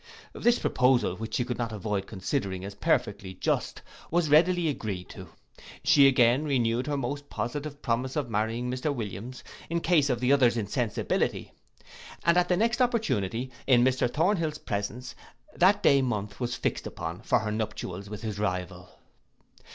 '—This 0.33 0.57
proposal, 0.57 1.15
which 1.15 1.35
she 1.35 1.45
could 1.45 1.59
not 1.59 1.71
avoid 1.71 2.07
considering 2.07 2.65
as 2.65 2.73
perfectly 2.73 3.35
just, 3.35 3.83
was 4.09 4.31
readily 4.31 4.67
agreed 4.67 5.07
to. 5.09 5.29
She 5.83 6.07
again 6.07 6.43
renewed 6.43 6.87
her 6.87 6.97
most 6.97 7.29
positive 7.29 7.83
promise 7.83 8.15
of 8.15 8.27
marrying 8.27 8.67
Mr 8.71 8.91
Williams, 8.91 9.43
in 9.69 9.79
case 9.79 10.09
of 10.09 10.19
the 10.19 10.33
other's 10.33 10.57
insensibility; 10.57 11.51
and 12.25 12.35
at 12.35 12.49
the 12.49 12.57
next 12.57 12.81
opportunity, 12.81 13.51
in 13.67 13.83
Mr 13.83 14.11
Thornhill's 14.11 14.57
presence, 14.57 15.13
that 15.55 15.83
day 15.83 16.01
month 16.01 16.39
was 16.39 16.55
fixed 16.55 16.87
upon 16.87 17.21
for 17.21 17.37
her 17.37 17.51
nuptials 17.51 18.09
with 18.09 18.23
his 18.23 18.39
rival. 18.39 18.89